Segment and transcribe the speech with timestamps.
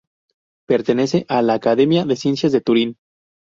[0.67, 2.97] Pertenece a la Academia de ciencias de Turín.